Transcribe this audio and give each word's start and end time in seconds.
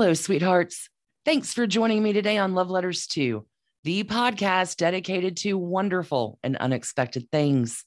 Hello, 0.00 0.14
sweethearts. 0.14 0.88
Thanks 1.26 1.52
for 1.52 1.66
joining 1.66 2.02
me 2.02 2.14
today 2.14 2.38
on 2.38 2.54
Love 2.54 2.70
Letters 2.70 3.06
to, 3.08 3.44
the 3.84 4.02
podcast 4.04 4.78
dedicated 4.78 5.36
to 5.36 5.58
wonderful 5.58 6.38
and 6.42 6.56
unexpected 6.56 7.30
things. 7.30 7.84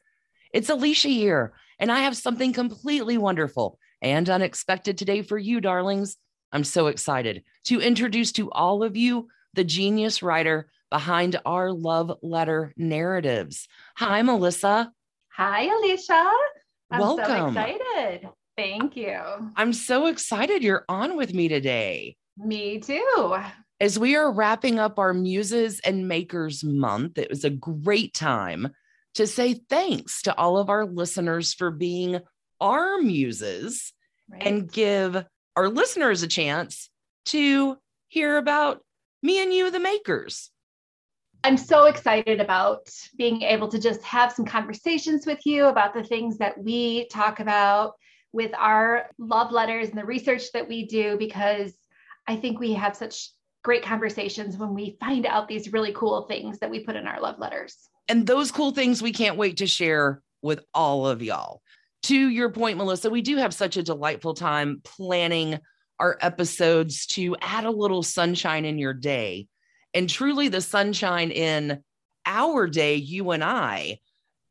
It's 0.53 0.69
Alicia 0.69 1.07
here, 1.07 1.53
and 1.79 1.91
I 1.91 2.01
have 2.01 2.15
something 2.15 2.53
completely 2.53 3.17
wonderful 3.17 3.79
and 3.99 4.29
unexpected 4.29 4.95
today 4.95 5.23
for 5.23 5.39
you, 5.39 5.59
darlings. 5.59 6.15
I'm 6.51 6.63
so 6.63 6.85
excited 6.85 7.45
to 7.63 7.81
introduce 7.81 8.31
to 8.33 8.51
all 8.51 8.83
of 8.83 8.95
you 8.95 9.29
the 9.55 9.63
genius 9.63 10.21
writer 10.21 10.69
behind 10.91 11.41
our 11.47 11.71
love 11.71 12.19
letter 12.21 12.75
narratives. 12.77 13.67
Hi, 13.97 14.21
Melissa. 14.21 14.91
Hi, 15.29 15.63
Alicia. 15.63 16.31
I'm 16.91 16.99
Welcome. 16.99 17.25
so 17.25 17.47
excited. 17.47 18.29
Thank 18.57 18.95
you. 18.95 19.19
I'm 19.55 19.73
so 19.73 20.07
excited 20.07 20.63
you're 20.63 20.85
on 20.87 21.17
with 21.17 21.33
me 21.33 21.47
today. 21.47 22.15
Me 22.37 22.79
too. 22.79 23.35
As 23.79 23.97
we 23.97 24.15
are 24.15 24.31
wrapping 24.31 24.79
up 24.79 24.99
our 24.99 25.13
Muses 25.13 25.79
and 25.79 26.07
Makers 26.07 26.63
month, 26.63 27.17
it 27.17 27.29
was 27.29 27.43
a 27.43 27.49
great 27.49 28.13
time 28.13 28.69
to 29.15 29.27
say 29.27 29.55
thanks 29.69 30.21
to 30.23 30.37
all 30.37 30.57
of 30.57 30.69
our 30.69 30.85
listeners 30.85 31.53
for 31.53 31.71
being 31.71 32.19
our 32.61 32.97
muses 32.99 33.93
Right. 34.29 34.47
and 34.47 34.71
give 34.71 35.23
our 35.55 35.69
listeners 35.69 36.23
a 36.23 36.27
chance 36.27 36.89
to 37.25 37.77
hear 38.07 38.37
about 38.37 38.81
me 39.21 39.43
and 39.43 39.53
you, 39.53 39.69
the 39.69 39.79
makers. 39.79 40.49
I'm 41.43 41.57
so 41.57 41.85
excited 41.85 42.39
about 42.39 42.89
being 43.17 43.41
able 43.41 43.67
to 43.67 43.79
just 43.79 44.01
have 44.03 44.31
some 44.31 44.45
conversations 44.45 45.25
with 45.25 45.45
you 45.45 45.65
about 45.65 45.93
the 45.93 46.03
things 46.03 46.37
that 46.37 46.57
we 46.57 47.05
talk 47.09 47.41
about 47.41 47.93
with 48.33 48.51
our 48.57 49.09
love 49.17 49.51
letters 49.51 49.89
and 49.89 49.97
the 49.97 50.05
research 50.05 50.51
that 50.53 50.67
we 50.67 50.85
do, 50.85 51.15
because 51.17 51.71
I 52.27 52.35
think 52.35 52.59
we 52.59 52.73
have 52.73 52.95
such 52.95 53.29
great 53.63 53.83
conversations 53.83 54.57
when 54.57 54.73
we 54.73 54.97
find 54.99 55.25
out 55.25 55.47
these 55.47 55.71
really 55.71 55.93
cool 55.93 56.23
things 56.23 56.59
that 56.59 56.69
we 56.69 56.81
put 56.81 56.97
in 56.97 57.07
our 57.07 57.21
love 57.21 57.39
letters. 57.39 57.77
And 58.09 58.27
those 58.27 58.51
cool 58.51 58.71
things 58.71 59.01
we 59.01 59.13
can't 59.13 59.37
wait 59.37 59.57
to 59.57 59.67
share 59.67 60.21
with 60.41 60.59
all 60.73 61.07
of 61.07 61.21
y'all. 61.21 61.61
To 62.03 62.15
your 62.15 62.49
point, 62.49 62.77
Melissa, 62.77 63.09
we 63.09 63.21
do 63.21 63.37
have 63.37 63.53
such 63.53 63.77
a 63.77 63.83
delightful 63.83 64.33
time 64.33 64.81
planning 64.83 65.59
our 65.99 66.17
episodes 66.19 67.05
to 67.07 67.37
add 67.39 67.63
a 67.63 67.71
little 67.71 68.03
sunshine 68.03 68.65
in 68.65 68.77
your 68.77 68.93
day. 68.93 69.47
And 69.93 70.09
truly, 70.09 70.49
the 70.49 70.59
sunshine 70.59 71.31
in 71.31 71.81
our 72.25 72.67
day, 72.67 72.95
you 72.95 73.31
and 73.31 73.43
I, 73.43 73.99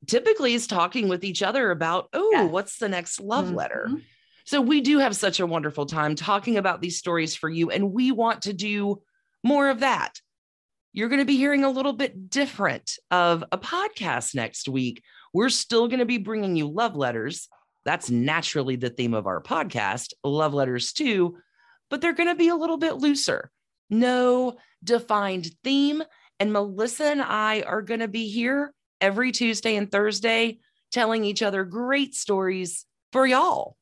typically 0.06 0.54
is 0.54 0.66
talking 0.66 1.08
with 1.08 1.24
each 1.24 1.42
other 1.42 1.70
about, 1.70 2.08
oh, 2.12 2.30
Yes. 2.32 2.50
what's 2.50 2.78
the 2.78 2.88
next 2.88 3.20
love 3.20 3.50
letter? 3.52 3.86
Mhm. 3.90 4.02
So 4.44 4.60
we 4.60 4.80
do 4.80 4.98
have 4.98 5.14
such 5.14 5.38
a 5.40 5.46
wonderful 5.46 5.86
time 5.86 6.14
talking 6.16 6.56
about 6.56 6.80
these 6.80 6.98
stories 6.98 7.34
for 7.36 7.48
you, 7.48 7.70
and 7.70 7.92
we 7.92 8.10
want 8.10 8.42
to 8.42 8.52
do 8.52 9.00
more 9.44 9.68
of 9.68 9.80
that. 9.80 10.20
You're 10.92 11.08
going 11.08 11.20
to 11.20 11.24
be 11.24 11.36
hearing 11.36 11.64
a 11.64 11.70
little 11.70 11.92
bit 11.92 12.28
different 12.28 12.98
of 13.10 13.44
a 13.52 13.56
podcast 13.58 14.34
next 14.34 14.68
week. 14.68 15.02
We're 15.32 15.48
still 15.48 15.88
going 15.88 16.00
to 16.00 16.04
be 16.06 16.18
bringing 16.18 16.56
you 16.56 16.68
love 16.68 16.96
letters. 16.96 17.48
That's 17.84 18.10
naturally 18.10 18.76
the 18.76 18.90
theme 18.90 19.14
of 19.14 19.26
our 19.26 19.42
podcast, 19.42 20.12
love 20.22 20.52
letters 20.54 20.92
to, 20.94 21.38
but 21.88 22.00
they're 22.00 22.12
going 22.12 22.28
to 22.28 22.34
be 22.34 22.48
a 22.48 22.56
little 22.56 22.76
bit 22.76 22.96
looser. 22.96 23.50
No 23.88 24.56
defined 24.84 25.50
theme. 25.64 26.02
And 26.38 26.52
Melissa 26.52 27.04
and 27.04 27.22
I 27.22 27.62
are 27.62 27.82
going 27.82 28.00
to 28.00 28.08
be 28.08 28.28
here 28.28 28.74
every 29.02 29.32
Tuesday 29.32 29.76
and 29.76 29.90
Thursday 29.90 30.60
telling 30.92 31.24
each 31.24 31.42
other 31.42 31.64
great 31.64 32.14
stories 32.14 32.86
for 33.12 33.26
y'all. 33.26 33.76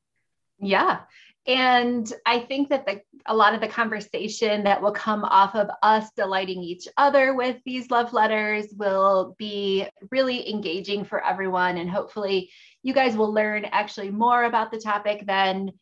Yeah. 0.59 1.01
And 1.47 2.13
I 2.27 2.41
think 2.41 2.69
that 2.69 2.87
the, 2.87 3.01
a 3.27 3.35
lot 3.35 3.55
of 3.55 3.61
the 3.61 3.69
conversation 3.69 4.65
that 4.65 4.83
will 4.83 4.93
come 4.93 5.25
off 5.25 5.55
of 5.55 5.69
us 5.83 6.11
delighting 6.17 6.63
each 6.63 6.87
other 6.97 7.35
with 7.35 7.57
these 7.65 7.91
love 7.91 8.13
letters 8.13 8.67
will 8.77 9.35
be 9.39 9.87
really 10.11 10.49
engaging 10.51 11.05
for 11.05 11.25
everyone. 11.25 11.79
And 11.79 11.91
hopefully, 11.91 12.51
you 12.83 12.93
guys 12.93 13.17
will 13.17 13.33
learn 13.33 13.65
actually 13.65 14.11
more 14.11 14.45
about 14.45 14.71
the 14.71 14.79
topic 14.79 15.27
than 15.27 15.73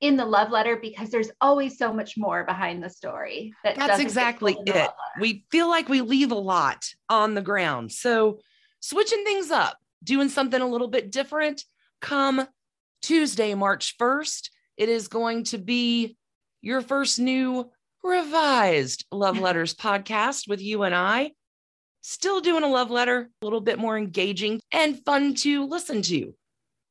in 0.00 0.16
the 0.16 0.24
love 0.24 0.50
letter 0.50 0.76
because 0.76 1.10
there's 1.10 1.30
always 1.40 1.76
so 1.76 1.92
much 1.92 2.16
more 2.16 2.44
behind 2.44 2.82
the 2.82 2.88
story. 2.88 3.52
That 3.64 3.76
That's 3.76 4.00
exactly 4.00 4.54
told 4.54 4.68
in 4.68 4.74
the 4.74 4.84
it. 4.84 4.90
We 5.20 5.44
feel 5.50 5.68
like 5.68 5.88
we 5.88 6.00
leave 6.00 6.32
a 6.32 6.36
lot 6.36 6.88
on 7.08 7.34
the 7.34 7.42
ground. 7.42 7.92
So, 7.92 8.40
switching 8.80 9.24
things 9.24 9.50
up, 9.50 9.78
doing 10.02 10.28
something 10.28 10.60
a 10.60 10.68
little 10.68 10.88
bit 10.88 11.10
different, 11.10 11.64
come 12.00 12.46
Tuesday, 13.02 13.54
March 13.54 13.96
1st, 13.98 14.50
it 14.76 14.88
is 14.88 15.08
going 15.08 15.44
to 15.44 15.58
be 15.58 16.16
your 16.62 16.80
first 16.80 17.18
new 17.18 17.70
revised 18.02 19.04
Love 19.10 19.38
Letters 19.40 19.74
podcast 19.74 20.48
with 20.48 20.60
you 20.60 20.82
and 20.82 20.94
I. 20.94 21.32
Still 22.02 22.40
doing 22.40 22.62
a 22.62 22.68
love 22.68 22.90
letter, 22.90 23.28
a 23.42 23.44
little 23.44 23.60
bit 23.60 23.78
more 23.78 23.98
engaging 23.98 24.60
and 24.72 25.02
fun 25.04 25.34
to 25.34 25.66
listen 25.66 26.00
to. 26.02 26.34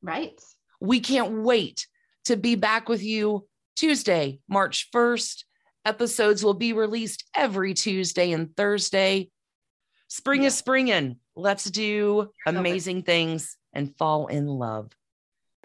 Right. 0.03 0.39
We 0.79 0.99
can't 0.99 1.43
wait 1.43 1.87
to 2.25 2.37
be 2.37 2.55
back 2.55 2.87
with 2.87 3.03
you 3.03 3.47
Tuesday, 3.75 4.39
March 4.47 4.89
1st. 4.93 5.43
Episodes 5.85 6.43
will 6.43 6.53
be 6.53 6.73
released 6.73 7.25
every 7.35 7.73
Tuesday 7.73 8.31
and 8.31 8.55
Thursday. 8.55 9.31
Spring 10.09 10.43
is 10.43 10.55
springing. 10.55 11.17
Let's 11.39 11.63
do 11.71 12.31
amazing 12.45 13.03
things 13.03 13.55
and 13.71 13.95
fall 13.95 14.27
in 14.27 14.45
love. 14.45 14.91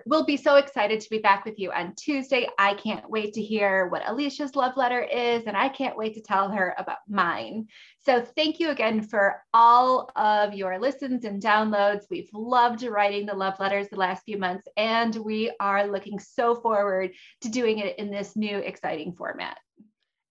We'll 0.07 0.25
be 0.25 0.37
so 0.37 0.57
excited 0.57 1.01
to 1.01 1.11
be 1.11 1.19
back 1.19 1.45
with 1.45 1.59
you 1.59 1.73
on 1.73 1.95
Tuesday. 1.97 2.47
I 2.59 2.75
can't 2.75 3.09
wait 3.11 3.35
to 3.35 3.43
hear 3.43 3.89
what 3.89 4.09
Alicia's 4.09 4.55
love 4.55 4.77
letter 4.77 5.01
is, 5.01 5.45
and 5.45 5.57
I 5.57 5.69
can't 5.69 5.97
wait 5.97 6.15
to 6.15 6.21
tell 6.21 6.49
her 6.51 6.77
about 6.79 6.99
mine. 7.09 7.67
So, 8.05 8.21
thank 8.21 8.61
you 8.61 8.71
again 8.71 9.03
for 9.03 9.43
all 9.53 10.11
of 10.15 10.55
your 10.55 10.79
listens 10.79 11.25
and 11.25 11.43
downloads. 11.43 12.05
We've 12.09 12.31
loved 12.33 12.85
writing 12.85 13.27
the 13.27 13.35
love 13.35 13.59
letters 13.59 13.89
the 13.89 13.97
last 13.97 14.25
few 14.25 14.39
months, 14.39 14.69
and 14.77 15.17
we 15.17 15.51
are 15.59 15.89
looking 15.89 16.21
so 16.21 16.55
forward 16.55 17.13
to 17.41 17.49
doing 17.49 17.79
it 17.79 17.99
in 17.99 18.11
this 18.11 18.37
new 18.37 18.59
exciting 18.59 19.15
format. 19.15 19.57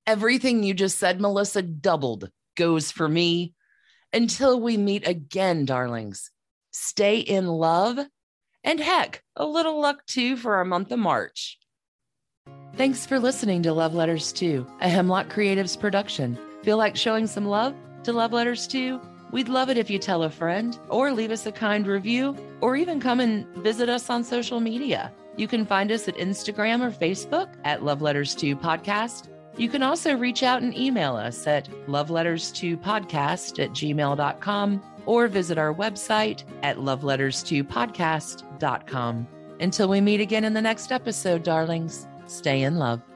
Everything 0.08 0.64
you 0.64 0.74
just 0.74 1.00
said, 1.00 1.20
Melissa, 1.20 1.64
doubled 1.64 2.30
goes 2.56 2.92
for 2.92 3.10
me. 3.10 3.56
Until 4.14 4.62
we 4.62 4.78
meet 4.78 5.08
again, 5.08 5.66
darlings, 5.66 6.30
stay 6.72 7.18
in 7.18 7.48
love 7.48 7.98
and 8.64 8.80
heck, 8.80 9.24
a 9.36 9.46
little 9.46 9.82
luck 9.82 10.06
too 10.06 10.38
for 10.38 10.56
our 10.56 10.66
month 10.66 10.92
of 10.92 11.00
March. 11.00 11.58
Thanks 12.76 13.06
for 13.08 13.20
listening 13.20 13.64
to 13.64 13.74
Love 13.74 13.96
Letters 13.96 14.32
to, 14.34 14.68
a 14.82 14.88
Hemlock 14.88 15.30
Creatives 15.30 15.80
production. 15.80 16.38
Feel 16.62 16.78
like 16.78 16.96
showing 16.96 17.26
some 17.26 17.46
love 17.46 17.76
to 18.04 18.14
Love 18.14 18.34
Letters 18.34 18.68
to? 18.68 19.02
We'd 19.32 19.50
love 19.50 19.70
it 19.70 19.78
if 19.78 19.90
you 19.90 19.98
tell 19.98 20.24
a 20.24 20.30
friend 20.30 20.78
or 20.90 21.12
leave 21.12 21.32
us 21.32 21.48
a 21.48 21.52
kind 21.52 21.88
review 21.88 22.38
or 22.62 22.76
even 22.76 23.00
come 23.00 23.20
and 23.20 23.48
visit 23.64 23.90
us 23.90 24.12
on 24.12 24.24
social 24.24 24.60
media. 24.60 25.12
You 25.38 25.48
can 25.48 25.66
find 25.66 25.92
us 25.92 26.08
at 26.08 26.18
Instagram 26.18 26.82
or 26.82 26.92
Facebook 26.92 27.52
at 27.64 27.84
Love 27.84 28.04
Letters 28.04 28.36
2 28.36 28.56
Podcast. 28.56 29.33
You 29.58 29.70
can 29.70 29.84
also 29.84 30.16
reach 30.16 30.44
out 30.44 30.64
and 30.64 30.76
email 30.76 31.16
us 31.16 31.46
at 31.46 31.70
loveletters2podcast 31.88 33.64
at 33.64 33.70
gmail.com 33.72 34.82
or 35.06 35.28
visit 35.28 35.58
our 35.58 35.74
website 35.74 36.44
at 36.64 36.78
loveletters2podcast.com. 36.78 39.28
Until 39.60 39.88
we 39.88 40.02
meet 40.02 40.22
again 40.22 40.44
in 40.44 40.54
the 40.54 40.62
next 40.62 40.92
episode, 40.92 41.44
darlings, 41.44 42.08
stay 42.26 42.64
in 42.64 42.78
love. 42.78 43.13